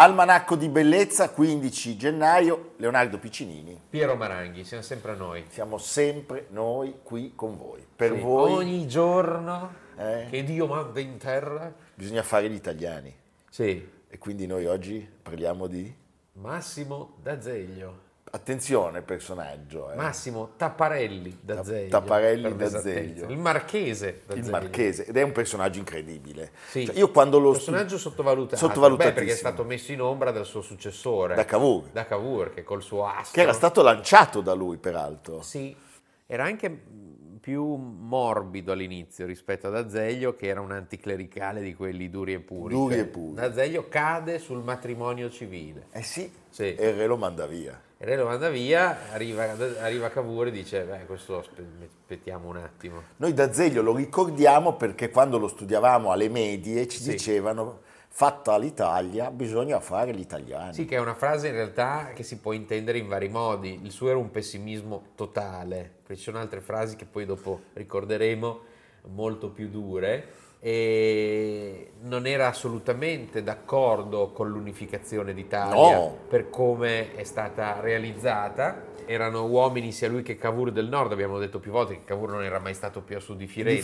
[0.00, 3.78] Almanacco di Bellezza, 15 gennaio, Leonardo Piccinini.
[3.90, 5.44] Piero Maranghi, siamo sempre noi.
[5.50, 7.86] Siamo sempre noi qui con voi.
[7.96, 10.26] Per Sì, voi Ogni giorno Eh?
[10.30, 11.70] che Dio manda in terra.
[11.94, 13.14] bisogna fare gli italiani.
[13.50, 15.94] Sì, E quindi noi oggi parliamo di...
[16.32, 18.08] Massimo D'Azeglio.
[18.32, 19.90] Attenzione personaggio.
[19.90, 19.96] eh.
[19.96, 21.88] Massimo Tapparelli Ta- D'Azeglio.
[21.88, 23.26] Tapparelli D'Azeglio.
[23.28, 24.44] Il marchese D'Azeglio.
[24.44, 26.52] Il marchese, ed è un personaggio incredibile.
[26.68, 26.86] Sì.
[26.86, 28.56] Cioè, io quando lo personaggio sottovalutato.
[28.56, 29.14] Sottovalutatissimo.
[29.14, 31.34] Beh, perché è stato messo in ombra dal suo successore.
[31.34, 31.88] Da Cavour.
[31.90, 33.32] Da Cavour, che col suo astro...
[33.32, 35.42] che era stato lanciato da lui peraltro.
[35.42, 35.74] Sì,
[36.26, 36.70] era anche
[37.40, 42.74] più morbido all'inizio rispetto ad Azeglio, che era un anticlericale di quelli duri e puri.
[42.74, 43.40] Duri Cioè, e puri.
[43.42, 45.86] Azeglio cade sul matrimonio civile.
[45.90, 46.74] Eh sì, Sì.
[46.76, 47.80] e il re lo manda via.
[48.02, 49.44] Il re lo manda via, arriva,
[49.82, 53.02] arriva Cavour e dice, beh, questo aspe- aspettiamo un attimo.
[53.16, 57.10] Noi da Zeglio lo ricordiamo perché quando lo studiavamo alle medie ci Sì.
[57.10, 60.72] dicevano fatta l'Italia bisogna fare gli italiani.
[60.72, 63.78] Sì, che è una frase in realtà che si può intendere in vari modi.
[63.82, 68.60] Il suo era un pessimismo totale, perché ci sono altre frasi che poi dopo ricorderemo
[69.08, 70.26] molto più dure.
[70.62, 76.18] E non era assolutamente d'accordo con l'unificazione d'Italia No.
[76.28, 78.88] per come è stata realizzata.
[79.06, 82.44] Erano uomini sia lui che Cavour del Nord, abbiamo detto più volte che Cavour non
[82.44, 83.80] era mai stato più a sud di di Firenze.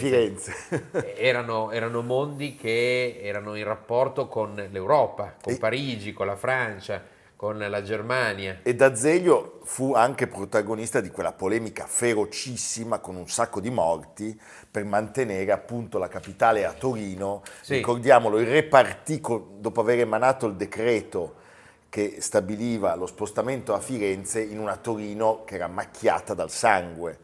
[0.53, 1.17] Firenze.
[1.17, 7.03] Erano, erano mondi che erano in rapporto con l'Europa, con E- Parigi, con la Francia,
[7.37, 8.61] con la Germania.
[8.62, 14.39] e D'Azeglio fu anche protagonista di quella polemica ferocissima con un sacco di morti
[14.70, 17.43] per mantenere appunto la capitale a Torino.
[17.61, 17.75] Sì.
[17.75, 21.44] Ricordiamolo, il re partì dopo aver emanato il decreto
[21.91, 27.19] che stabiliva lo spostamento a Firenze in una Torino che era macchiata dal sangue.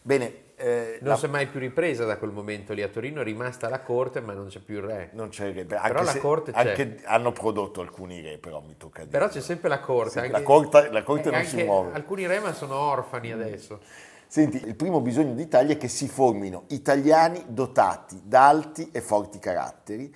[0.00, 3.20] Bene, eh, Non la- si è mai più ripresa da quel momento lì a Torino,
[3.20, 5.10] è rimasta la corte ma non c'è più il re.
[5.14, 6.68] non c'è il re, Però anche la corte c'è.
[6.68, 9.10] anche hanno prodotto alcuni re, però mi tocca dire.
[9.10, 10.10] Però c'è sempre la corte.
[10.10, 11.92] Sì, anche- la corte- la corte eh, non si muove.
[11.94, 13.80] Alcuni re ma sono orfani adesso.
[14.26, 19.40] Senti, il primo bisogno d'Italia è che si formino italiani dotati da alti e forti
[19.40, 20.14] caratteri,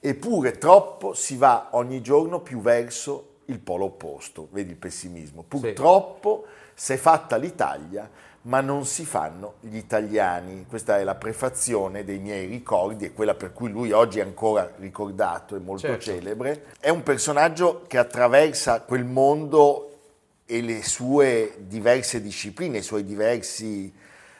[0.00, 5.42] eppure troppo si va ogni giorno più verso il polo opposto, vedi il pessimismo.
[5.46, 6.44] Purtroppo
[6.74, 8.10] si è fatta l'Italia,
[8.44, 10.66] ma non si fanno gli italiani.
[10.68, 14.70] Questa è la prefazione dei miei ricordi e quella per cui lui oggi è ancora
[14.78, 16.04] ricordato e molto Certo.
[16.04, 16.66] celebre.
[16.78, 19.90] È un personaggio che attraversa quel mondo
[20.46, 23.90] e le sue diverse discipline, i suoi diversi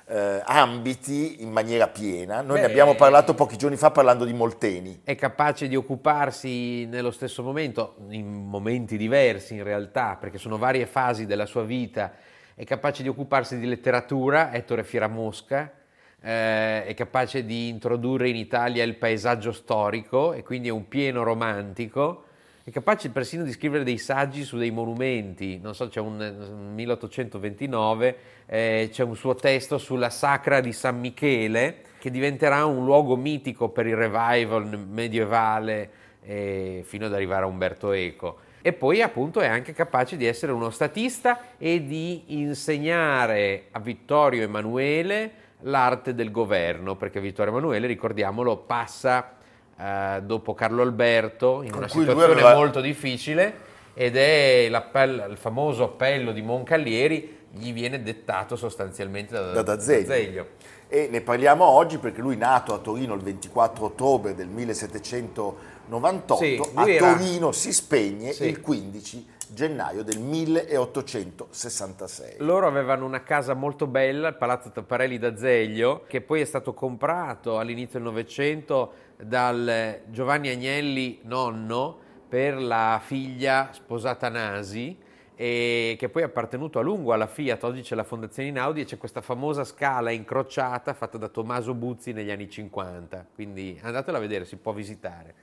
[0.07, 2.43] eh, ambiti in maniera piena.
[2.43, 5.01] Noi ne Beh, abbiamo parlato pochi giorni fa parlando di Molteni.
[5.03, 10.85] È capace di occuparsi nello stesso momento, in momenti diversi in realtà, perché sono varie
[10.85, 12.13] fasi della sua vita.
[12.57, 15.73] È capace di occuparsi di letteratura, Ettore Firamosca,
[16.21, 21.25] eh, è capace di introdurre in Italia il paesaggio storico e quindi è un pieno
[21.25, 22.27] romantico.
[22.63, 25.59] È capace persino di scrivere dei saggi su dei monumenti.
[25.59, 28.17] Non so, c'è un un 1829,
[28.47, 33.71] eh, c'è un suo testo sulla sacra di San Michele che diventerà un luogo mitico
[33.71, 35.91] per il revival medievale
[36.23, 38.39] eh, fino ad arrivare a Umberto Eco.
[38.67, 44.43] E poi appunto è anche capace di essere uno statista e di insegnare a Vittorio
[44.43, 45.33] Emanuele
[45.65, 49.35] l'arte del governo, perché Vittorio Emanuele, ricordiamolo, passa
[49.79, 53.53] eh, dopo Carlo Alberto in Con una situazione aveva- molto difficile
[53.93, 60.49] ed è il famoso appello di Moncalieri gli viene dettato sostanzialmente da, Da D'Azeglio.
[60.89, 66.61] E ne parliamo oggi perché lui nato a Torino il 24 ottobre del 1798, Sì,
[66.75, 68.47] a era- Torino si spegne Sì.
[68.47, 72.35] il 15 gennaio del 1866.
[72.39, 77.59] Loro avevano una casa molto bella, il Palazzo Tapparelli d'Azeglio, che poi è stato comprato
[77.59, 81.99] all'inizio del Novecento dal Giovanni Agnelli nonno
[82.29, 84.97] per la figlia sposata Nasi
[85.37, 88.85] e che poi è appartenuto a lungo alla Fiat, oggi c'è la Fondazione Inaudi e
[88.85, 94.21] c'è questa famosa scala incrociata fatta da Tommaso Buzzi negli anni 50, quindi andatela a
[94.21, 95.35] vedere, si può visitare.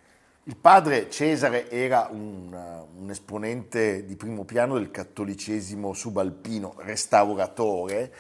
[0.45, 8.11] Il padre Cesare era un, un esponente di primo piano del cattolicesimo subalpino, restauratore,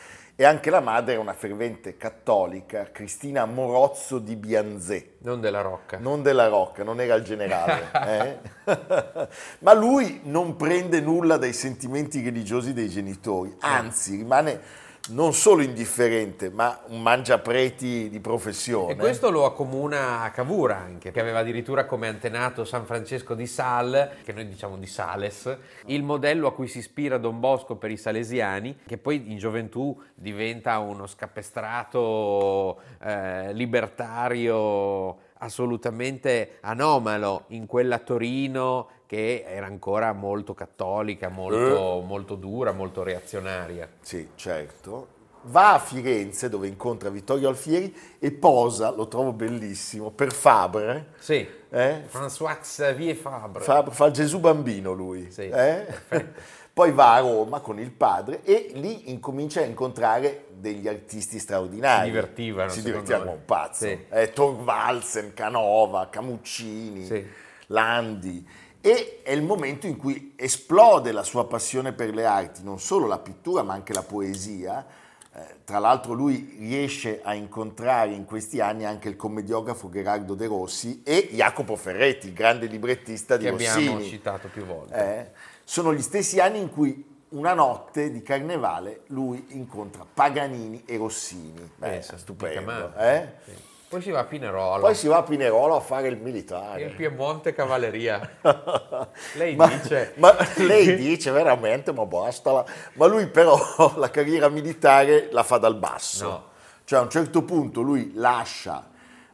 [0.41, 5.09] e anche la madre era una fervente cattolica, Cristina Morozzo di Bianzè.
[5.19, 5.99] Non della Rocca.
[5.99, 7.91] Non della Rocca, non era il generale.
[8.65, 9.27] eh?
[9.59, 14.59] Ma lui non prende nulla dai sentimenti religiosi dei genitori, anzi rimane
[15.09, 18.93] non solo indifferente, ma un mangiapreti di professione.
[18.93, 23.47] E questo lo accomuna a Cavour anche, che aveva addirittura come antenato San Francesco di
[23.47, 27.91] Sal, che noi diciamo di Sales, il modello a cui si ispira Don Bosco per
[27.91, 37.97] i salesiani, che poi in gioventù diventa uno scapestrato eh, libertario assolutamente anomalo in quella
[37.97, 42.05] Torino che era ancora molto cattolica, molto, eh.
[42.05, 43.85] molto dura, molto reazionaria.
[43.99, 45.07] Sì, certo.
[45.41, 51.07] Va a Firenze dove incontra Vittorio Alfieri e posa, lo trovo bellissimo, per Fabre.
[51.19, 52.03] Sì, eh?
[52.09, 53.61] François Xavier Fabre.
[53.61, 53.93] Fabre.
[53.93, 55.29] Fa Gesù bambino lui.
[55.29, 55.87] Sì, eh?
[56.71, 62.05] Poi va a Roma con il padre e lì incomincia a incontrare degli artisti straordinari.
[62.05, 62.69] Si divertivano.
[62.69, 63.87] Si divertivano un pazzo.
[63.87, 64.05] Sì.
[64.09, 67.27] Eh, Thorvaldsen, Canova, Camuccini, sì.
[67.67, 72.79] Landi e è il momento in cui esplode la sua passione per le arti, non
[72.79, 74.85] solo la pittura ma anche la poesia.
[75.33, 80.47] Eh, tra l'altro lui riesce a incontrare in questi anni anche il commediografo Gerardo De
[80.47, 83.71] Rossi e Jacopo Ferretti, il grande librettista di che Rossini.
[83.71, 84.95] Che abbiamo citato più volte.
[84.95, 85.31] Eh,
[85.63, 91.71] sono gli stessi anni in cui una notte di carnevale lui incontra Paganini e Rossini.
[91.75, 92.93] Beh, Pensa, stupendo.
[92.97, 93.27] Eh?
[93.45, 93.51] Sì.
[93.91, 94.79] Poi si va a Pinerolo.
[94.83, 96.83] Poi si va a Pinerolo a fare il militare.
[96.83, 98.37] In Piemonte cavalleria.
[99.35, 100.13] lei ma, dice...
[100.15, 102.63] Ma lei dice veramente, ma basta.
[102.93, 103.59] Ma lui però
[103.97, 106.23] la carriera militare la fa dal basso.
[106.23, 106.49] No.
[106.85, 108.87] Cioè a un certo punto lui lascia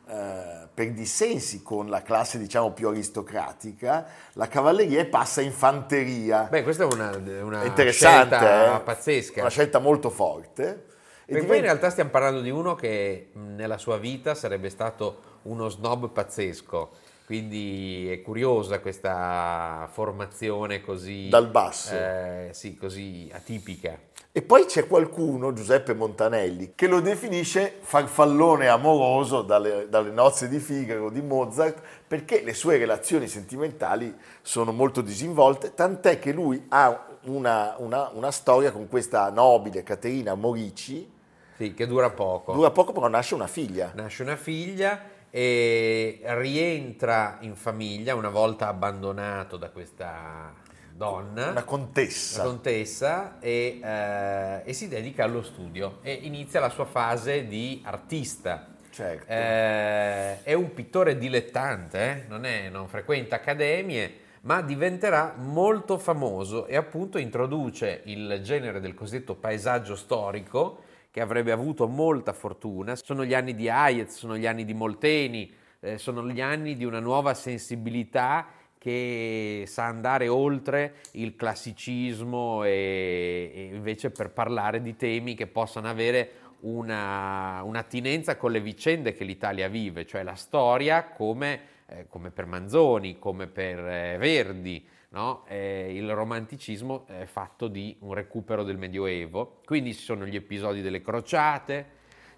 [0.09, 6.48] eh, per dissensi con la classe diciamo più aristocratica la cavalleria e passa in fanteria.
[6.50, 8.80] Beh, questa è una, una scelta eh?
[8.80, 9.42] pazzesca.
[9.42, 10.95] Una scelta molto forte.
[11.27, 15.68] Perché poi in realtà stiamo parlando di uno che nella sua vita sarebbe stato uno
[15.68, 16.89] snob pazzesco,
[17.25, 21.27] quindi è curiosa questa formazione così...
[21.27, 21.94] Dal basso.
[21.94, 24.00] Eh, sì, così atipica.
[24.31, 30.59] E poi c'è qualcuno, Giuseppe Montanelli, che lo definisce farfallone amoroso dalle, dalle, nozze di
[30.59, 37.06] Figaro di Mozart, perché le sue relazioni sentimentali sono molto disinvolte, tant'è che lui ha
[37.24, 41.15] una, una, una storia con questa nobile Caterina Morici,
[41.57, 42.54] sì, che dura poco.
[42.54, 43.92] Dura poco, però nasce una figlia.
[43.95, 50.54] Nasce una figlia e rientra in famiglia una volta abbandonato da questa
[50.94, 51.50] donna.
[51.50, 52.42] Una contessa.
[52.42, 57.81] Una contessa e, eh, e, si dedica allo studio e inizia la sua fase di
[57.83, 58.68] artista.
[58.92, 59.31] Certo.
[59.31, 62.24] Eh, è un pittore dilettante, eh?
[62.27, 68.94] non, è, non frequenta accademie, ma diventerà molto famoso e appunto introduce il genere del
[68.94, 70.86] cosiddetto paesaggio storico
[71.17, 72.95] che avrebbe avuto molta fortuna.
[72.95, 76.85] Sono gli anni di Hayez, sono gli anni di Molteni, eh, sono gli anni di
[76.85, 78.45] una nuova sensibilità
[78.77, 85.87] che sa andare oltre il classicismo e, e invece per parlare di temi che possano
[85.87, 86.29] avere
[86.59, 92.45] una, un'attinenza con le vicende che l'Italia vive, cioè la storia come, eh, come per
[92.45, 94.87] Manzoni, come per eh, Verdi,
[95.17, 95.43] no?
[95.47, 100.81] eh, il romanticismo è fatto di un recupero del Medioevo, quindi ci sono gli episodi
[100.81, 101.95] delle crociate,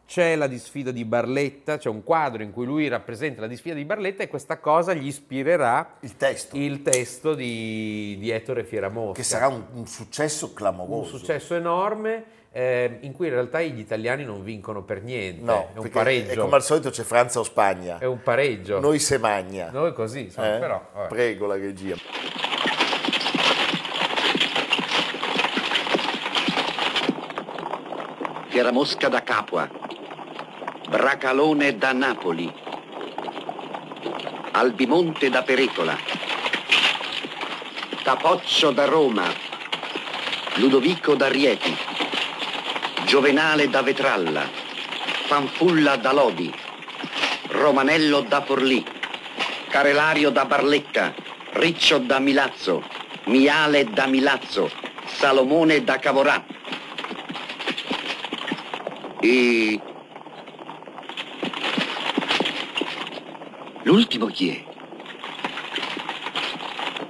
[0.07, 3.85] c'è la disfida di Barletta, c'è un quadro in cui lui rappresenta la disfida di
[3.85, 9.13] Barletta e questa cosa gli ispirerà il testo, il testo di, di Ettore Fieramosca.
[9.13, 11.13] Che sarà un, un, successo clamoroso.
[11.13, 12.37] Un successo enorme.
[12.51, 16.31] Eh, in cui in realtà gli italiani non vincono per niente, no, è un pareggio.
[16.31, 17.99] E come al solito c'è Francia o Spagna.
[17.99, 18.79] È un pareggio.
[18.79, 19.69] Noi se magna.
[19.69, 20.59] Noi così, insomma, eh?
[20.59, 20.83] però.
[20.91, 21.07] Vabbè.
[21.09, 22.48] Prego la regia.
[28.59, 29.69] Fieramosca da Capua,
[30.89, 32.53] Bracalone da Napoli,
[34.51, 35.97] Albimonte da Pericola,
[38.03, 39.23] Tapoccio da Roma,
[40.55, 41.73] Ludovico da Rieti,
[43.05, 44.43] Giovenale da Vetralla,
[45.27, 46.53] Fanfulla da Lodi,
[47.51, 48.83] Romanello da Forlì,
[49.69, 51.13] Carelario da Barletta,
[51.53, 52.83] Riccio da Milazzo,
[53.27, 54.69] Miale da Milazzo,
[55.05, 56.43] Salomone da Cavorà,
[59.19, 59.81] e...
[63.83, 64.63] L'ultimo chi è?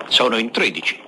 [0.08, 1.08] Sono in 13.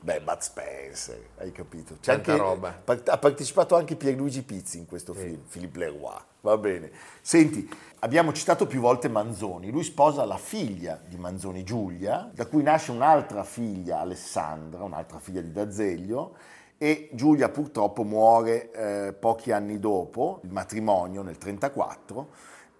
[0.00, 1.96] Beh, Bud Spencer, hai capito?
[2.00, 2.82] C'è anche, roba.
[2.84, 5.58] Ha partecipato anche Pierluigi Pizzi in questo film, sì.
[5.58, 6.18] Philippe Leroy.
[6.40, 6.90] Va bene.
[7.20, 7.68] Senti,
[8.00, 9.70] abbiamo citato più volte Manzoni.
[9.70, 15.40] Lui sposa la figlia di Manzoni, Giulia, da cui nasce un'altra figlia, Alessandra, un'altra figlia
[15.40, 16.36] di D'Azeglio,
[16.78, 22.28] e Giulia purtroppo muore eh, pochi anni dopo il matrimonio, nel 1934,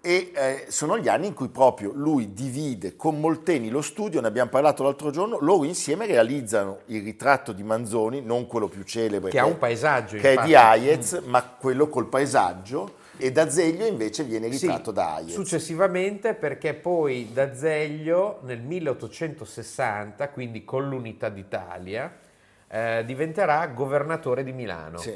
[0.05, 4.27] e eh, sono gli anni in cui proprio lui divide con Molteni lo studio, ne
[4.27, 9.31] abbiamo parlato l'altro giorno, loro insieme realizzano il ritratto di Manzoni, non quello più celebre
[9.31, 10.39] che, ha un paesaggio, che infatti.
[10.39, 11.29] è di Hayez, mm.
[11.31, 15.33] ma quello col paesaggio e D'Azeglio invece viene ritratto sì, da Hayez.
[15.33, 22.13] Successivamente perché poi D'Azeglio nel 1860, quindi con l'unità d'Italia,
[22.73, 24.97] eh, diventerà governatore di Milano.
[24.97, 25.15] Sì.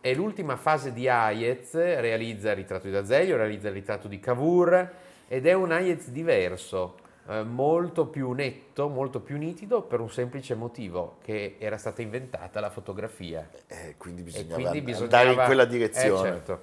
[0.00, 4.92] E l'ultima fase di Hayez realizza il ritratto di D'Azeglio, realizza il ritratto di Cavour
[5.26, 6.96] ed è un Hayez diverso,
[7.28, 12.60] eh, molto più netto, molto più nitido per un semplice motivo, che era stata inventata
[12.60, 13.48] la fotografia.
[13.66, 16.28] Eh, quindi bisognava, quindi bisognava andare in quella direzione.
[16.28, 16.60] Eh, certo.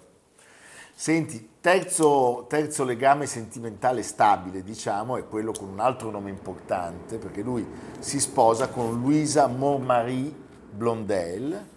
[0.98, 7.42] Senti, terzo, terzo, legame sentimentale stabile, diciamo, è quello con un altro nome importante, perché
[7.42, 7.68] lui
[8.00, 10.34] si sposa con Louisa Montmarie
[10.72, 11.68] Blondel,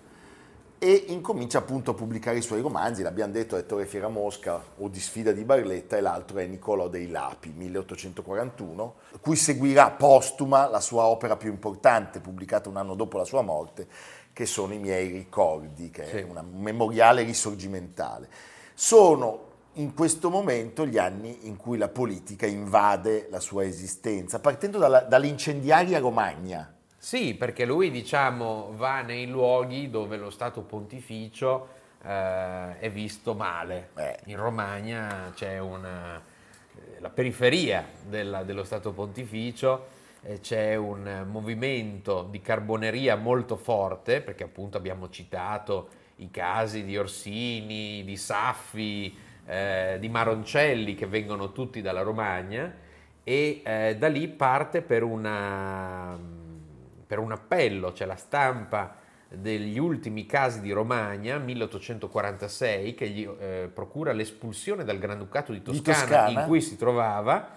[0.78, 5.00] e incomincia appunto a pubblicare i suoi romanzi, l'abbiamo detto Ettore Fiera Mosca o Di
[5.00, 11.06] sfida di Barletta e l'altro è Niccolò dei Lapi, 1841, cui seguirà postuma la sua
[11.06, 13.88] opera più importante, pubblicata un anno dopo la sua morte,
[14.32, 16.16] che sono I miei ricordi, che sì.
[16.18, 18.56] è un memoriale risorgimentale.
[18.80, 24.78] Sono in questo momento gli anni in cui la politica invade la sua esistenza, partendo
[24.78, 31.68] dalla, dall'incendiaria Romagna, sì, perché lui diciamo, va nei luoghi dove lo Stato pontificio
[32.04, 33.88] eh, è visto male.
[33.96, 34.16] Eh.
[34.26, 39.88] In Romagna c'è una, eh, la periferia della, dello Stato pontificio,
[40.22, 46.96] eh, c'è un movimento di carboneria molto forte, perché appunto abbiamo citato i casi di
[46.96, 52.72] Orsini, di Saffi, eh, di Maroncelli che vengono tutti dalla Romagna
[53.24, 56.36] e eh, da lì parte per una
[57.08, 58.96] per un appello, c'è la stampa
[59.30, 65.94] degli ultimi casi di Romagna, 1846, che gli eh, procura l'espulsione dal Granducato di Toscana,
[65.94, 67.56] di Toscana, in cui si trovava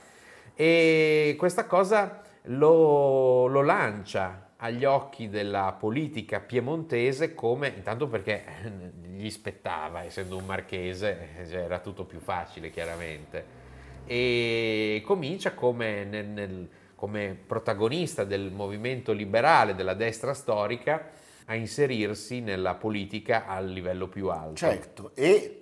[0.55, 8.43] e questa cosa lo, lo lancia agli occhi della politica piemontese come, intanto perché
[9.01, 13.59] gli spettava, essendo un marchese, cioè era tutto più facile chiaramente,
[14.05, 21.09] e comincia come nel, nel come protagonista del movimento liberale della destra storica
[21.45, 24.55] a inserirsi nella politica a livello più alto.
[24.55, 25.60] Certo, e eh,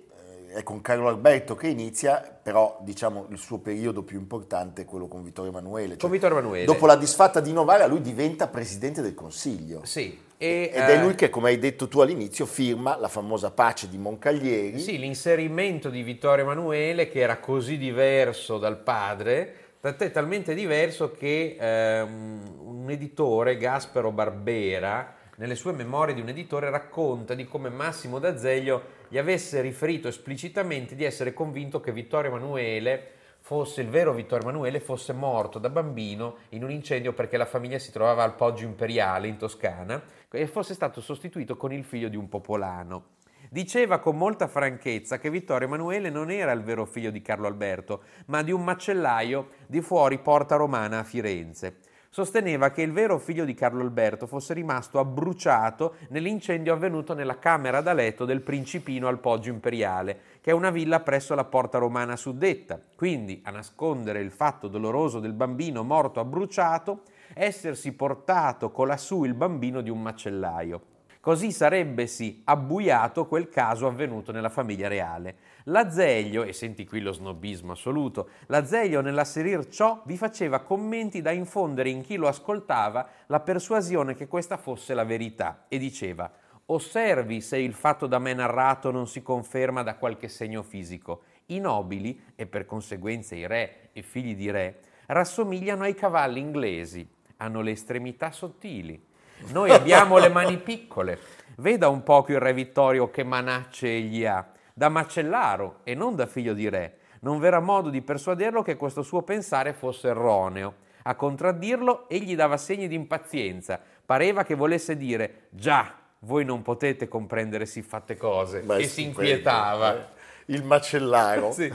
[0.52, 5.08] è con Carlo Alberto che inizia, però diciamo il suo periodo più importante è quello
[5.08, 5.90] con Vittorio Emanuele.
[5.90, 6.64] Cioè, con Vittorio Emanuele.
[6.64, 9.84] Dopo la disfatta di Novara lui diventa presidente del Consiglio.
[9.84, 10.28] Sì.
[10.36, 13.98] E, Ed è lui che, come hai detto tu all'inizio, firma la famosa pace di
[13.98, 14.80] Moncaglieri.
[14.80, 21.56] Sì, l'inserimento di Vittorio Emanuele, che era così diverso dal padre, Tant'è talmente diverso che
[21.58, 28.18] ehm, un editore, Gaspero Barbera, nelle sue memorie di un editore racconta di come Massimo
[28.18, 34.48] D'Azeglio gli avesse riferito esplicitamente di essere convinto che Vittorio Emanuele fosse il vero Vittorio
[34.48, 38.66] Emanuele fosse morto da bambino in un incendio perché la famiglia si trovava al Poggio
[38.66, 40.00] Imperiale in Toscana
[40.30, 43.18] e fosse stato sostituito con il figlio di un popolano.
[43.48, 48.04] Diceva con molta franchezza che Vittorio Emanuele non era il vero figlio di Carlo Alberto,
[48.26, 51.78] ma di un macellaio di fuori Porta Romana a Firenze.
[52.12, 57.80] Sosteneva che il vero figlio di Carlo Alberto fosse rimasto abbruciato nell'incendio avvenuto nella camera
[57.82, 62.16] da letto del Principino al Poggio Imperiale, che è una villa presso la Porta Romana
[62.16, 62.80] suddetta.
[62.96, 67.02] Quindi, a nascondere il fatto doloroso del bambino morto abbruciato,
[67.32, 70.82] essersi portato colassù il bambino di un macellaio.
[71.20, 75.36] Così sarebbesi abbuiato quel caso avvenuto nella famiglia reale.
[75.64, 81.90] L'Azeglio, e senti qui lo snobismo assoluto, l'Azeglio nell'asserir ciò vi faceva commenti da infondere
[81.90, 86.30] in chi lo ascoltava la persuasione che questa fosse la verità e diceva
[86.66, 91.22] Osservi se il fatto da me narrato non si conferma da qualche segno fisico.
[91.46, 97.08] I nobili, e per conseguenza i re e figli di re, rassomigliano ai cavalli inglesi,
[97.38, 99.08] hanno le estremità sottili,
[99.48, 101.18] noi abbiamo le mani piccole.
[101.56, 104.46] Veda un poco il re Vittorio che manacce egli ha,
[104.80, 107.00] da macellaro e non da figlio di re.
[107.20, 110.76] Non v'era modo di persuaderlo che questo suo pensare fosse erroneo.
[111.02, 113.78] A contraddirlo, egli dava segni di impazienza.
[114.06, 118.60] Pareva che volesse dire, già, voi non potete comprendere siffatte cose.
[118.60, 119.96] Beh, e si inquietava.
[119.96, 120.04] Eh?
[120.46, 121.52] Il macellaro.
[121.52, 121.70] sì.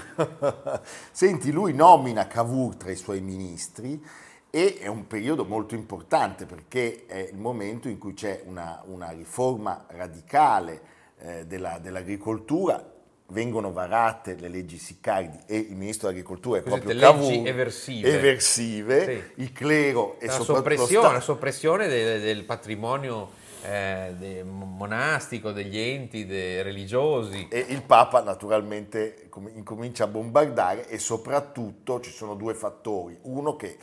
[1.12, 4.04] Senti, lui nomina Cavour tra i suoi ministri
[4.50, 9.12] e è un periodo molto importante perché è il momento in cui c'è una, una
[9.12, 12.94] riforma radicale eh, della, dell'agricoltura,
[13.30, 18.14] vengono varate le leggi Siccardi e il ministro dell'agricoltura è Cosette proprio Cavour, leggi eversive,
[18.14, 19.06] eversive
[19.36, 19.42] sì.
[19.42, 23.32] il clero e la soprattutto soppressione, la soppressione del, del patrimonio
[23.64, 27.48] eh, de- monastico, degli enti de- religiosi.
[27.50, 33.18] E il Papa naturalmente com- incomincia a bombardare e soprattutto ci sono due fattori.
[33.24, 33.78] Uno che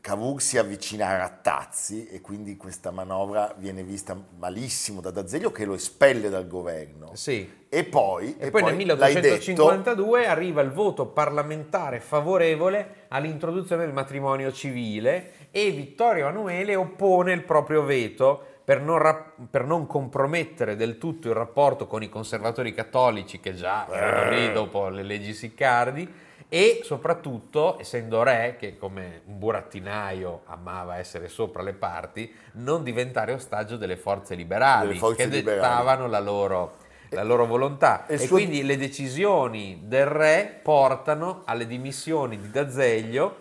[0.00, 5.64] Cavour si avvicina a Rattazzi e quindi questa manovra viene vista malissimo da D'Azeglio che
[5.64, 7.10] lo espelle dal governo.
[7.14, 7.60] Sì.
[7.68, 13.92] E poi, E, poi, nel l'hai detto, 1852 arriva il voto parlamentare favorevole all'introduzione del
[13.94, 20.76] matrimonio civile e Vittorio Emanuele oppone il proprio veto per non, ra- per non compromettere
[20.76, 24.38] del tutto il rapporto con i conservatori cattolici che già erano Eh.
[24.38, 26.08] lì dopo le leggi Siccardi
[26.54, 33.32] e soprattutto, essendo re, che come un burattinaio amava essere sopra le parti, non diventare
[33.32, 35.60] ostaggio delle forze liberali Delle forze che liberali.
[35.62, 36.76] dettavano la loro,
[37.08, 38.04] la loro volontà.
[38.06, 43.36] E E, suo- quindi le decisioni del re portano alle dimissioni di D'Azeglio.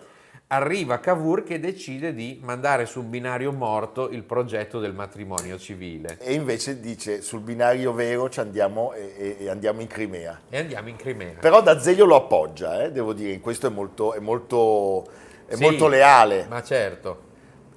[0.54, 6.18] Arriva Cavour che decide di mandare su un binario morto il progetto del matrimonio civile.
[6.20, 10.42] E invece dice sul binario vero ci andiamo e, e- e andiamo in Crimea.
[10.50, 11.36] E andiamo in Crimea.
[11.40, 15.08] Però D'Azeglio lo appoggia, eh, devo dire, in questo è molto, è molto,
[15.46, 16.48] è Sì, molto leale.
[16.50, 17.22] Ma certo.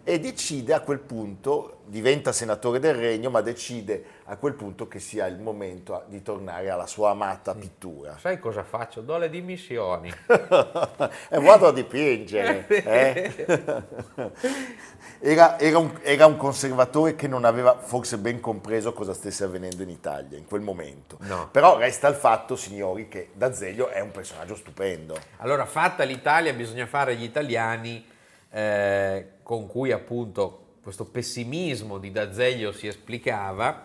[0.03, 4.99] E decide a quel punto, diventa senatore del regno, ma decide a quel punto che
[4.99, 8.17] sia il momento a- di tornare alla sua amata pittura.
[8.19, 9.01] Sai cosa faccio?
[9.01, 10.13] Do le dimissioni.
[10.27, 12.67] e vado a dipingere.
[12.67, 13.83] eh.
[15.21, 19.83] Era, era un, era un conservatore che non aveva forse ben compreso cosa stesse avvenendo
[19.83, 21.17] in Italia in quel momento.
[21.21, 21.49] No.
[21.51, 25.17] Però resta il fatto, signori, che D'Azeglio è un personaggio stupendo.
[25.39, 28.05] Allora, fatta l'Italia, bisogna fare gli italiani
[28.51, 33.85] eh, con cui appunto questo pessimismo di D'Azeglio si esplicava.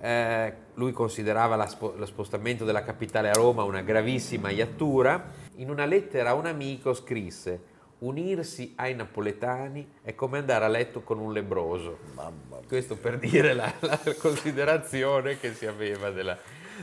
[0.00, 5.22] Eh, lui considerava spo- lo spostamento della capitale a Roma una gravissima iattura.
[5.56, 7.60] In una lettera a un amico scrisse:
[7.98, 11.98] Unirsi ai napoletani è come andare a letto con un lebroso.
[12.66, 16.38] Questo per dire la, la considerazione che si aveva della-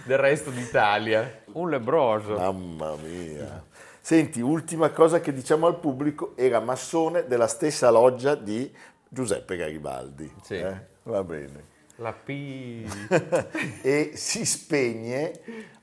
[0.06, 1.42] del resto d'Italia.
[1.54, 2.36] Un lebroso.
[2.36, 3.66] Mamma mia.
[4.00, 8.72] Senti, ultima cosa che diciamo al pubblico, era massone della stessa loggia di
[9.10, 10.32] Giuseppe Garibaldi.
[10.44, 10.56] Sì.
[10.56, 10.76] eh?
[11.04, 11.76] Va bene.
[12.00, 12.30] La P.
[13.82, 15.32] e si spegne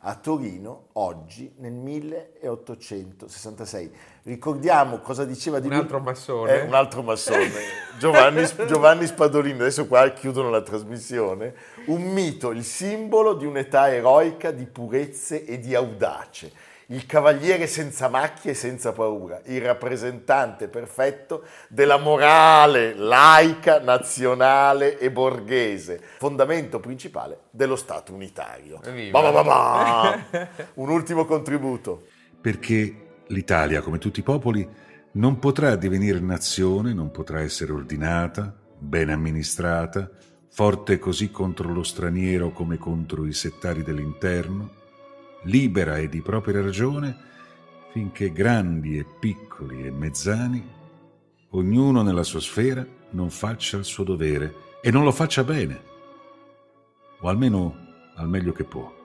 [0.01, 3.91] a Torino oggi nel 1866.
[4.23, 6.53] Ricordiamo cosa diceva di Un lui- altro massone.
[6.53, 7.51] Eh, un altro massone,
[7.99, 11.53] Giovanni, Giovanni Spadolini, adesso qua chiudono la trasmissione,
[11.87, 16.53] un mito, il simbolo di un'età eroica di purezze e di audace.
[16.89, 25.11] Il cavaliere senza macchie e senza paura, il rappresentante perfetto della morale laica, nazionale e
[25.11, 28.83] borghese, fondamento principale dello Stato unitario.
[28.85, 29.21] Evviva.
[29.21, 30.49] Ba ba ba ba!
[30.75, 32.07] Un ultimo contributo.
[32.41, 34.69] perché l'Italia, come tutti i popoli,
[35.13, 40.11] non potrà divenire nazione, non potrà essere ordinata, ben amministrata,
[40.51, 44.83] forte così contro lo straniero come contro i settari dell'interno,
[45.45, 47.17] libera e di propria ragione,
[47.93, 50.69] finché grandi e piccoli e mezzani,
[51.51, 55.83] ognuno nella sua sfera, non faccia il suo dovere e non lo faccia bene,
[57.21, 57.77] o almeno
[58.17, 59.03] al meglio che può.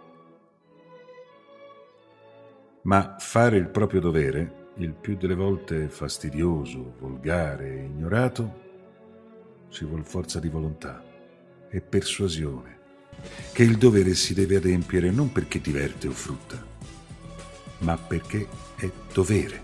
[2.84, 8.68] Ma fare il proprio dovere, il più delle volte fastidioso, volgare e ignorato,
[9.70, 11.04] ci vuol forza di volontà
[11.70, 12.79] e persuasione,
[13.52, 16.64] che il dovere si deve adempiere non perché diverte o frutta,
[17.80, 19.64] ma perché è dovere.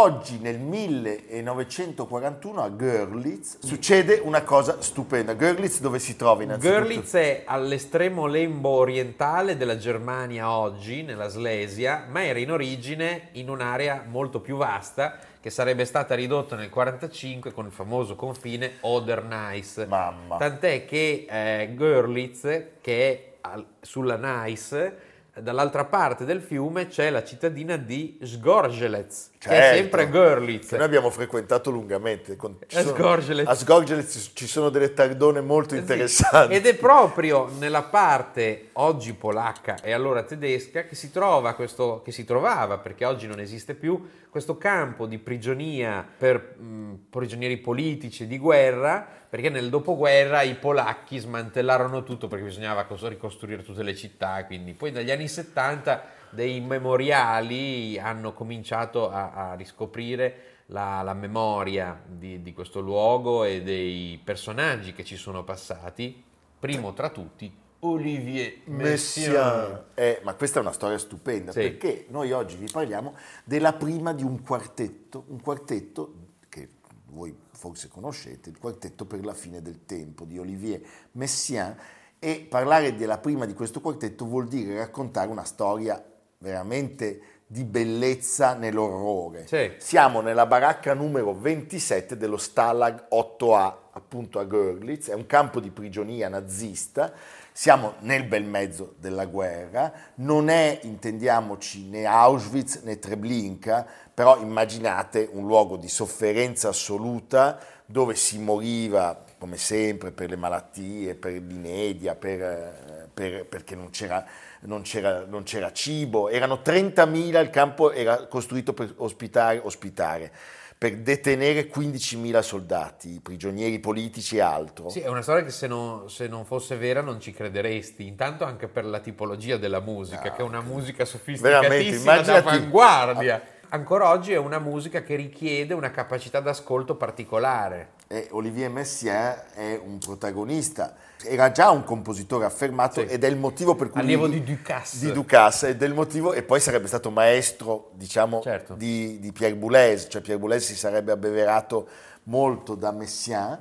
[0.00, 5.34] Oggi nel 1941 a Görlitz succede una cosa stupenda.
[5.34, 6.78] Görlitz dove si trova innanzitutto?
[6.78, 13.50] Görlitz è all'estremo lembo orientale della Germania oggi, nella Slesia, ma era in origine in
[13.50, 19.86] un'area molto più vasta che sarebbe stata ridotta nel 1945 con il famoso confine Oder-Neisse.
[19.86, 20.36] Mamma.
[20.36, 22.42] Tant'è che eh, Görlitz,
[22.80, 25.06] che è al- sulla Neisse,
[25.40, 29.76] dall'altra parte del fiume c'è la cittadina di Sgorgelez, che è Certo.
[29.76, 30.68] sempre Görlitz.
[30.70, 32.34] Che noi abbiamo frequentato lungamente.
[32.36, 33.46] Con- A sono- Sgorgelez.
[33.46, 36.54] A Sgorgelez ci sono delle tardone molto Sì, interessanti.
[36.54, 42.10] Ed è proprio nella parte oggi polacca e allora tedesca che si trova questo, che
[42.12, 48.26] si trovava, perché oggi non esiste più, questo campo di prigionia per mh, prigionieri politici
[48.26, 53.94] di guerra, perché nel dopoguerra i polacchi smantellarono tutto perché bisognava cos- ricostruire tutte le
[53.94, 61.14] città, quindi poi dagli anni 70 dei memoriali hanno cominciato a, a riscoprire la, la
[61.14, 66.22] memoria di, di questo luogo e dei personaggi che ci sono passati,
[66.58, 69.84] primo tra tutti Olivier Messiaen.
[69.94, 71.60] Eh, ma questa è una storia stupenda Sì.
[71.60, 73.14] perché noi oggi vi parliamo
[73.44, 76.14] della prima di un quartetto, un quartetto
[76.48, 76.68] che
[77.06, 80.80] voi forse conoscete, il quartetto per la fine del tempo di Olivier
[81.12, 81.76] Messiaen
[82.18, 86.04] e parlare della prima di questo quartetto vuol dire raccontare una storia
[86.38, 89.46] veramente di bellezza nell'orrore.
[89.46, 89.72] Sì.
[89.78, 95.70] Siamo nella baracca numero 27 dello Stalag 8A, appunto a Görlitz, è un campo di
[95.70, 97.12] prigionia nazista,
[97.50, 105.28] siamo nel bel mezzo della guerra, non è, intendiamoci, né Auschwitz né Treblinka, però immaginate
[105.32, 112.14] un luogo di sofferenza assoluta dove si moriva, come sempre, per le malattie, per l'inedia,
[112.14, 114.24] per, eh, per- perché non c'era,
[114.62, 116.28] non, c'era, non c'era cibo.
[116.28, 120.32] Erano 30.000, il campo era costruito per ospitare, ospitare
[120.78, 124.88] per detenere 15.000 soldati, prigionieri politici e altro.
[124.88, 128.44] Sì, è una storia che se non, se non fosse vera non ci crederesti, intanto
[128.44, 133.42] anche per la tipologia della musica, che è una musica sofisticatissima d'avanguardia.
[133.70, 137.96] Ancora oggi è una musica che richiede una capacità d'ascolto particolare.
[138.10, 143.06] E Olivier Messiaen è un protagonista, era già un compositore affermato Sì.
[143.06, 144.00] ed è il motivo per cui...
[144.00, 145.04] Allievo di Ducasse.
[145.04, 148.74] Di Ducasse, ed è il motivo, e poi sarebbe stato maestro, diciamo, Certo.
[148.74, 151.86] di, di Pierre Boulez, cioè Pierre Boulez si sarebbe abbeverato
[152.24, 153.58] molto da Messiaen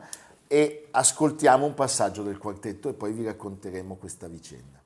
[0.47, 4.76] e ascoltiamo un passaggio del quartetto e poi vi racconteremo questa vicenda.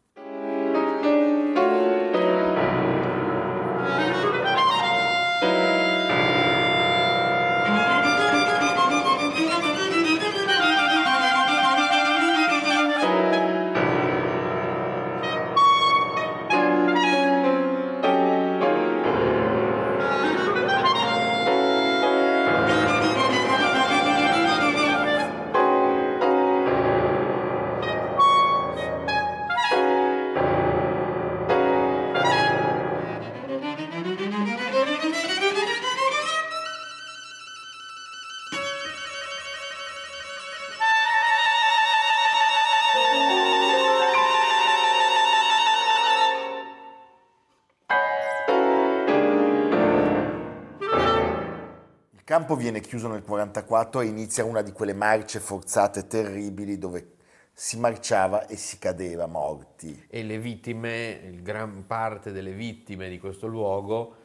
[52.42, 57.18] Campo viene chiuso nel 1944 e inizia una di quelle marce forzate terribili dove
[57.54, 60.06] si marciava e si cadeva morti.
[60.10, 64.16] E le vittime, gran parte delle vittime di questo luogo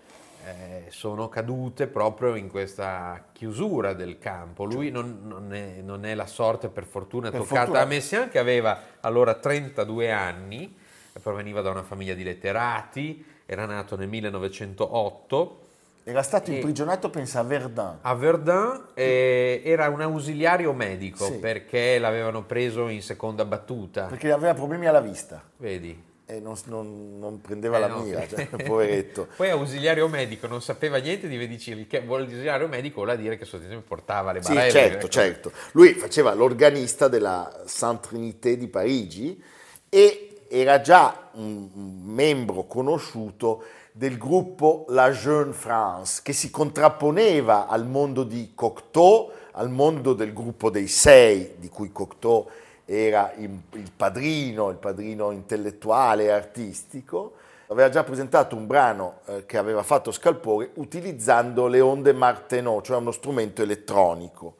[0.46, 4.64] eh, sono cadute proprio in questa chiusura del campo.
[4.64, 7.80] Lui non, non è, non è la sorte per fortuna Per toccata fortuna.
[7.80, 10.74] a Messiaen che aveva allora 32 anni,
[11.20, 15.64] proveniva da una famiglia di letterati, era nato nel 1908
[16.08, 17.98] Era stato imprigionato, pensa, a Verdun.
[18.00, 21.32] a Verdun eh, era un ausiliario medico Sì.
[21.38, 24.04] perché l'avevano preso in seconda battuta.
[24.04, 26.00] Perché aveva problemi alla vista Vedi?
[26.24, 28.02] e non, non- non prendeva Eh, la no.
[28.02, 29.26] mira, cioè, poveretto.
[29.34, 33.44] Poi ausiliario medico, non sapeva niente di medicina, che vuol ausiliario medico vuol dire che
[33.44, 34.70] sostanzialmente portava le Sì, barelle.
[34.70, 35.08] certo, ecco.
[35.08, 35.52] certo.
[35.72, 39.42] Lui faceva l'organista della Sainte Trinité di Parigi
[39.88, 41.68] e era già un
[42.04, 43.64] membro conosciuto
[43.96, 50.34] del gruppo La Jeune France, che si contrapponeva al mondo di Cocteau, al mondo del
[50.34, 52.46] gruppo dei Sei, di cui Cocteau
[52.84, 53.58] era il,
[53.96, 57.36] padrino, il padrino intellettuale e artistico.
[57.68, 62.98] Aveva già presentato un brano eh, che aveva fatto Scalpore utilizzando le onde Martenot, cioè
[62.98, 64.56] uno strumento elettronico.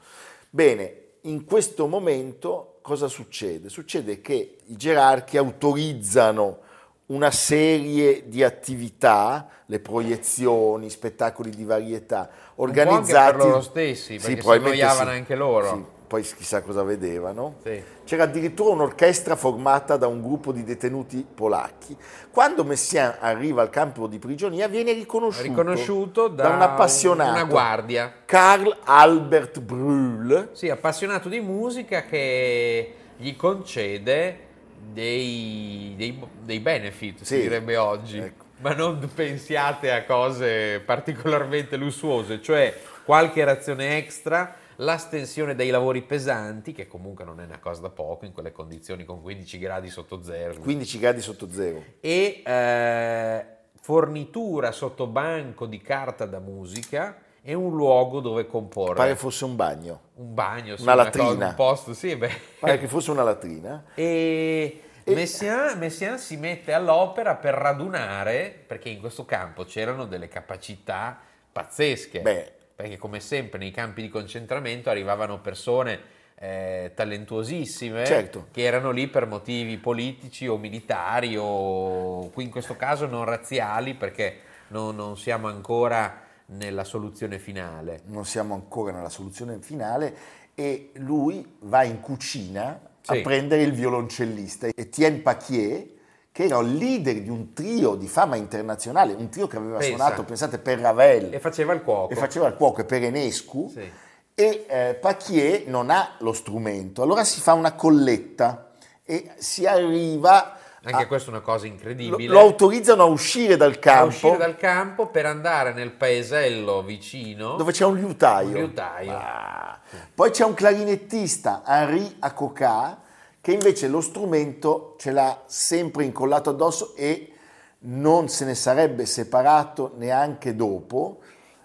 [0.49, 3.69] Bene, in questo momento cosa succede?
[3.69, 6.65] Succede che i gerarchi autorizzano
[7.07, 13.37] una serie di attività, le proiezioni, spettacoli di varietà, po' anche organizzati...
[13.37, 15.69] per loro stessi, perché si probabilmente annoiavano anche loro.
[15.69, 17.57] Sì, poi chissà cosa vedevano.
[17.63, 17.83] Sì.
[18.05, 21.97] C'era addirittura un'orchestra formata da un gruppo di detenuti polacchi.
[22.31, 28.13] Quando Messiaen arriva al campo di prigionia viene riconosciuto, Riconosciuto da, un appassionato, una guardia.
[28.25, 34.46] Karl Albert Brühl, Sì, appassionato di musica che gli concede
[34.93, 38.19] dei, dei- dei benefit, si Sì, direbbe oggi.
[38.19, 38.45] ecco.
[38.59, 46.73] Ma non pensiate a cose particolarmente lussuose, cioè qualche razione extra, l'astensione dai lavori pesanti,
[46.73, 50.23] che comunque non è una cosa da poco in quelle condizioni con 15 gradi sotto
[50.23, 50.55] zero.
[50.59, 51.83] 15 gradi sotto zero.
[52.01, 53.47] e eh,
[53.81, 57.17] fornitura sotto banco di carta da musica
[57.49, 58.95] e un luogo dove comporre.
[58.95, 61.29] Pare fosse un bagno, un bagno, sì, Una una latrina.
[61.29, 62.31] cosa, un posto, sì, beh.
[62.59, 63.85] pare che fosse una latrina.
[63.95, 71.21] E Messiaen, Messiaen si mette all'opera per radunare, perché in questo campo c'erano delle capacità
[71.53, 72.21] pazzesche.
[72.21, 72.53] Beh.
[72.75, 76.01] Perché come sempre nei campi di concentramento arrivavano persone
[76.35, 78.49] eh, talentuosissime Certo.
[78.51, 83.95] che erano lì per motivi politici o militari o qui in questo caso non razziali
[83.95, 88.03] perché non, non siamo ancora nella soluzione finale.
[88.07, 90.15] non siamo ancora nella soluzione finale
[90.55, 93.19] e lui va in cucina Sì.
[93.19, 95.95] a prendere il violoncellista Etienne Paquier
[96.33, 99.97] che era il leader di un trio di fama internazionale, un trio che aveva Pensa.
[99.97, 102.13] suonato, pensate, per Ravel E faceva il cuoco.
[102.13, 103.91] e faceva il cuoco e per Enescu Sì.
[104.35, 108.71] e eh, Paquier non ha lo strumento, allora si fa una colletta
[109.03, 110.56] e si arriva
[110.87, 112.33] Anche a- questa è una cosa incredibile.
[112.33, 117.57] lo autorizzano a uscire dal a campo uscire dal campo per andare nel paesello vicino
[117.57, 118.49] dove c'è un liutaio.
[118.49, 119.13] Un liutaio.
[119.13, 119.79] Ah.
[120.15, 123.01] Poi c'è un clarinettista, Henri Acoca,
[123.41, 127.33] che invece lo strumento ce l'ha sempre incollato addosso e
[127.79, 131.19] non se ne sarebbe separato neanche dopo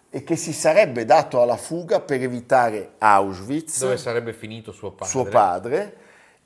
[0.09, 5.07] e che si sarebbe dato alla fuga per evitare Auschwitz, dove sarebbe finito suo padre.
[5.07, 5.97] suo padre,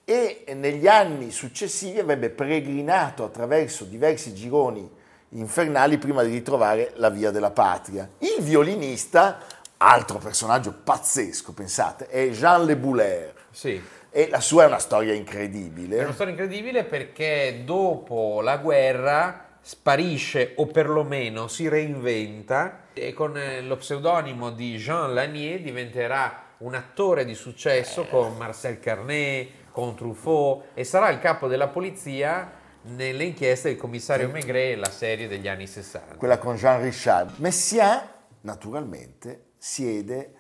[0.06, 4.88] e negli anni successivi avrebbe peregrinato attraverso diversi gironi
[5.30, 8.08] infernali prima di ritrovare la via della patria.
[8.20, 9.40] Il violinista,
[9.78, 13.82] altro personaggio pazzesco, pensate, è Jean Le Boulaire Sì.
[14.12, 16.04] e la sua è una storia È incredibile.
[16.04, 23.62] una storia incredibile perché dopo la guerra sparisce o perlomeno si reinventa e con eh,
[23.62, 30.68] lo pseudonimo di Jean Lanier diventerà un attore di successo con Marcel Carnet, con Truffaut
[30.74, 32.50] e sarà il capo della polizia
[32.84, 36.16] nelle inchieste del commissario Maigret, la serie degli anni 60.
[36.16, 37.34] quella con Jean Richard.
[37.40, 38.00] Messiaen,
[38.42, 40.32] naturalmente, siede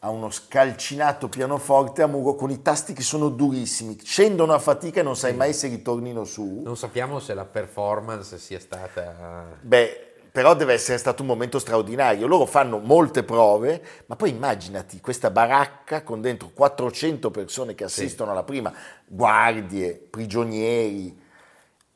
[0.00, 4.98] a uno scalcinato pianoforte a muro con i tasti che sono durissimi, scendono a fatica
[4.98, 6.62] e non sai mai se ritornino su.
[6.64, 9.58] Non sappiamo se la performance sia stata...
[9.60, 12.26] Beh, però deve essere stato un momento straordinario.
[12.26, 18.30] Loro fanno molte prove, ma poi immaginati questa baracca con dentro 400 persone che assistono
[18.30, 18.72] alla prima,
[19.06, 21.20] guardie, prigionieri,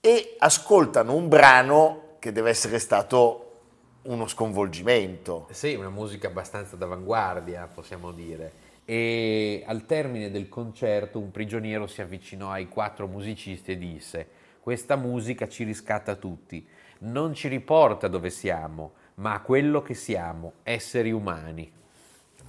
[0.01, 3.41] e ascoltano un brano che deve essere stato
[4.03, 5.49] uno sconvolgimento.
[5.51, 8.65] Sì, una musica abbastanza d'avanguardia, possiamo dire.
[8.85, 14.29] E al termine del concerto un prigioniero si avvicinò ai quattro musicisti e disse:
[14.61, 16.65] Questa musica ci riscatta tutti,
[16.99, 21.71] non ci riporta dove siamo, ma a quello che siamo, esseri umani.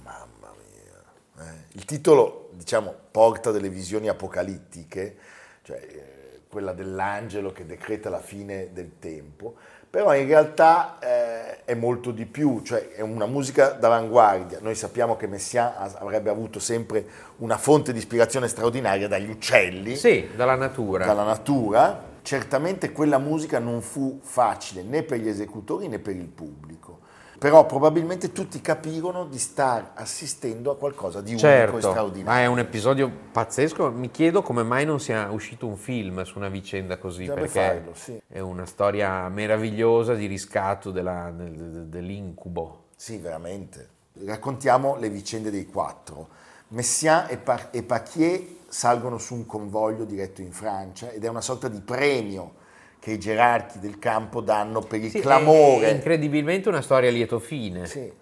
[0.02, 1.44] Mamma mia.
[1.44, 5.16] Eh, Il titolo, diciamo, porta delle visioni apocalittiche,
[5.62, 9.54] cioè eh, quella dell'angelo che decreta la fine del tempo,
[9.90, 14.58] però in realtà eh, è molto di più, cioè è una musica d'avanguardia.
[14.60, 17.06] Noi sappiamo che Messiaen avrebbe avuto sempre
[17.38, 21.06] una fonte di ispirazione straordinaria dagli uccelli, Sì, dalla natura.
[21.06, 22.16] dalla natura.
[22.28, 26.98] Certamente quella musica non fu facile né per gli esecutori né per il pubblico.
[27.38, 32.30] Però probabilmente tutti capirono di star assistendo a qualcosa di unico e Certo, straordinario.
[32.38, 33.90] ma è un episodio pazzesco.
[33.92, 37.74] Mi chiedo come mai non sia uscito un film su una vicenda così, Bisognerebbe perché
[37.78, 38.20] farlo, sì.
[38.28, 42.88] è una storia meravigliosa di riscatto della- del- del- dell'incubo.
[42.94, 43.88] Sì, veramente.
[44.26, 46.28] Raccontiamo le vicende dei quattro.
[46.68, 51.40] Messiaen e, Pa- e Paquier salgono su un convoglio diretto in Francia ed è una
[51.40, 52.54] sorta di premio
[53.00, 55.86] che i gerarchi del campo danno per il Sì, clamore.
[55.86, 57.86] È incredibilmente una storia a lieto fine.
[57.86, 58.12] Sì.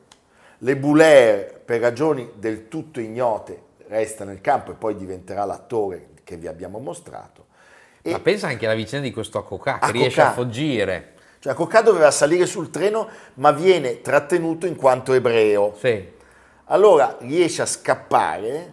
[0.58, 6.36] Le Boulaire, per ragioni del tutto ignote, resta nel campo e poi diventerà l'attore che
[6.36, 7.46] vi abbiamo mostrato.
[8.02, 9.92] E, Ma pensa anche alla vicenda di questo Acoca che Acoca.
[9.92, 11.12] riesce a fuggire.
[11.40, 15.74] cioè, Cocca doveva salire sul treno, ma viene trattenuto in quanto ebreo.
[15.78, 16.14] Sì.
[16.66, 18.72] Allora riesce a scappare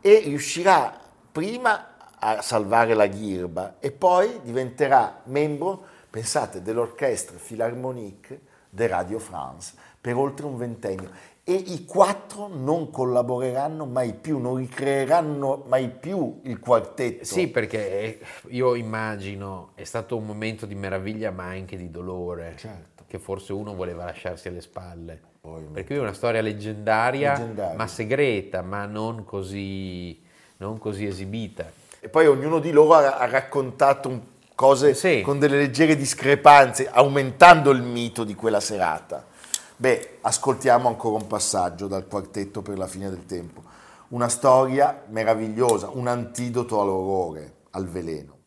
[0.00, 0.98] e riuscirà
[1.30, 9.74] prima a salvare la ghirba e poi diventerà membro, pensate, dell'orchestra Philharmonique de Radio France
[10.00, 11.10] per oltre un ventennio.
[11.44, 17.24] E i quattro non collaboreranno mai più, non ricreeranno mai più il quartetto.
[17.24, 22.54] Sì, perché io immagino è stato un momento di meraviglia ma anche di dolore.
[22.58, 23.04] Certo.
[23.06, 25.20] Che forse uno voleva lasciarsi alle spalle.
[25.48, 27.76] Poi- Perché è una storia leggendaria, Leggendaria.
[27.76, 30.20] ma segreta, ma non così,
[30.58, 31.70] non così esibita.
[32.00, 34.20] E poi ognuno di loro ha, ha raccontato un-
[34.54, 35.20] cose Sì.
[35.22, 39.24] con delle leggere discrepanze, aumentando il mito di quella serata.
[39.76, 43.62] Beh, ascoltiamo ancora un passaggio dal quartetto per la fine del tempo.
[44.08, 48.37] Una storia meravigliosa, un antidoto all'orrore, al veleno.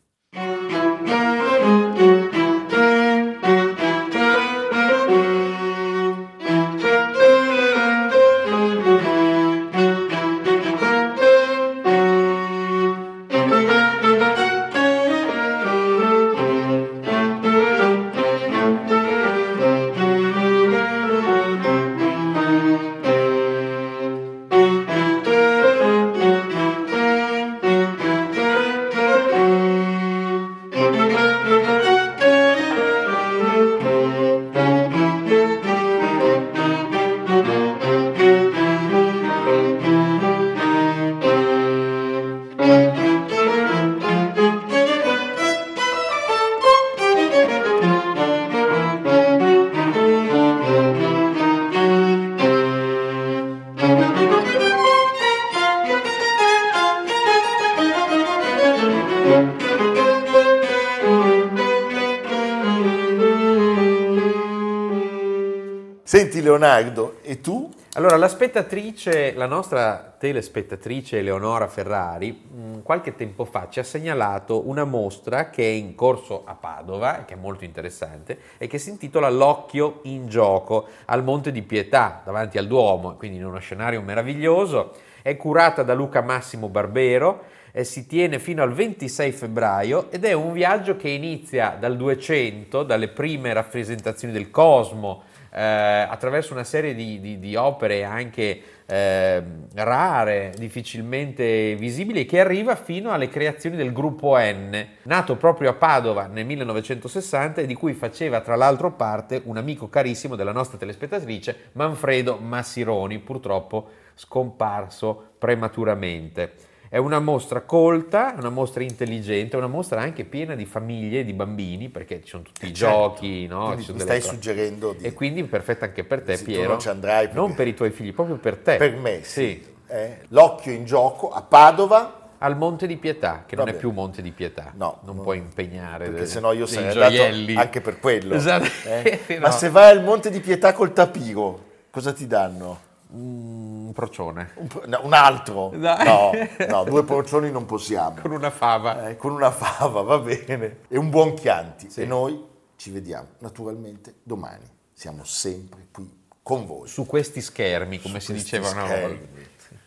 [66.72, 67.70] Leonardo, e tu?
[67.94, 74.66] Allora, la spettatrice, la nostra telespettatrice Eleonora Ferrari, mh, qualche tempo fa ci ha segnalato
[74.66, 78.88] una mostra che è in corso a Padova, che è molto interessante, e che si
[78.88, 84.00] intitola L'occhio in gioco al Monte di Pietà, davanti al Duomo, quindi in uno scenario
[84.00, 84.92] meraviglioso.
[85.20, 90.52] È curata da Luca Massimo Barbero si tiene fino al 26 febbraio ed è un
[90.52, 95.22] viaggio che inizia dal 200, dalle prime rappresentazioni del cosmo,
[95.54, 99.42] eh, attraverso una serie di, di, di opere anche eh,
[99.74, 106.26] rare, difficilmente visibili, che arriva fino alle creazioni del gruppo N, nato proprio a Padova
[106.26, 111.70] nel 1960 e di cui faceva tra l'altro parte un amico carissimo della nostra telespettatrice,
[111.72, 116.70] Manfredo Massironi, purtroppo scomparso prematuramente.
[116.92, 121.32] È una mostra colta, una mostra intelligente, una mostra anche piena di famiglie e di
[121.32, 122.94] bambini, perché ci sono tutti i certo.
[122.94, 123.74] giochi, no?
[123.74, 124.34] Mi stai cose.
[124.34, 125.06] suggerendo di...
[125.06, 126.68] E quindi perfetta anche per te, sì, Piero.
[126.68, 127.40] non ci andrai perché...
[127.40, 128.76] Non per i tuoi figli, proprio per te.
[128.76, 129.30] Per me, sì.
[129.32, 129.66] sì.
[129.86, 133.76] Eh, l'occhio in gioco a Padova, al Monte di Pietà, che Va non bene.
[133.78, 134.74] è più Monte di Pietà.
[134.76, 135.22] No, non no.
[135.22, 136.10] puoi impegnare.
[136.10, 137.52] Perché sennò io sarei gioielli.
[137.52, 138.34] andato anche per quello.
[138.34, 138.68] Esatto.
[138.84, 139.20] Eh?
[139.32, 139.38] no.
[139.38, 142.90] Ma se vai al Monte di Pietà col tapiro, cosa ti danno?
[143.14, 144.52] Un procione.
[144.54, 145.70] Un, un altro?
[145.74, 146.04] Dai.
[146.06, 146.30] No,
[146.66, 148.20] no, due procioni non possiamo.
[148.22, 149.08] Con una fava.
[149.08, 150.78] Eh, con una fava, va bene.
[150.88, 151.90] E un buon Chianti.
[151.90, 152.02] Sì.
[152.02, 152.42] E noi
[152.76, 154.64] ci vediamo naturalmente domani.
[154.94, 156.10] Siamo sempre qui
[156.42, 156.88] con voi.
[156.88, 159.28] Su questi schermi, come Su si diceva una volta.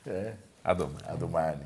[0.04, 0.38] Eh?
[0.62, 1.04] A domani.
[1.06, 1.66] A domani.